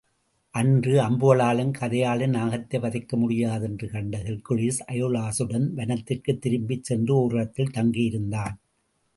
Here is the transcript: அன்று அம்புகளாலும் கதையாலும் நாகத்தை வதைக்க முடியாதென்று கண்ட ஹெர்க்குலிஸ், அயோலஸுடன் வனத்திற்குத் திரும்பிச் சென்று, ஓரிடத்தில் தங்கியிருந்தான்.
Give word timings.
அன்று 0.49 0.99
அம்புகளாலும் 0.99 1.73
கதையாலும் 1.79 2.33
நாகத்தை 2.33 2.79
வதைக்க 2.79 3.17
முடியாதென்று 3.17 3.89
கண்ட 3.89 4.17
ஹெர்க்குலிஸ், 4.17 4.79
அயோலஸுடன் 4.87 5.69
வனத்திற்குத் 5.75 6.39
திரும்பிச் 6.39 6.83
சென்று, 6.83 7.15
ஓரிடத்தில் 7.15 7.71
தங்கியிருந்தான். 7.73 8.53